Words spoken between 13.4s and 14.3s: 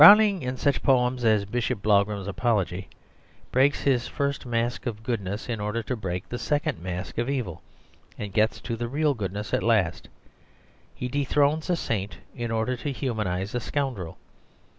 a scoundrel.